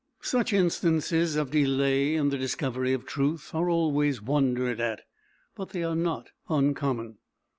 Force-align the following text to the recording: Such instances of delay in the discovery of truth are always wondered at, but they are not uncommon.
Such 0.23 0.51
instances 0.51 1.35
of 1.35 1.51
delay 1.51 2.15
in 2.15 2.29
the 2.29 2.37
discovery 2.39 2.91
of 2.91 3.05
truth 3.05 3.53
are 3.53 3.69
always 3.69 4.19
wondered 4.19 4.79
at, 4.79 5.01
but 5.53 5.69
they 5.69 5.83
are 5.83 5.95
not 5.95 6.31
uncommon. 6.49 7.19